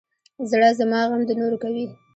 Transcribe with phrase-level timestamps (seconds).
[0.49, 1.85] زړه زما غم د نورو کوي.